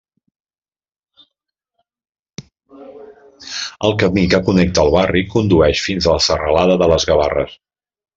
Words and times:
El 3.89 3.93
camí 4.03 4.23
que 4.31 4.39
connecta 4.47 4.87
el 4.89 4.95
barri 4.95 5.23
condueix 5.35 5.83
fins 5.89 6.09
a 6.09 6.17
la 6.17 6.25
serralada 6.29 6.79
de 6.85 6.89
les 6.95 7.07
Gavarres. 7.11 7.55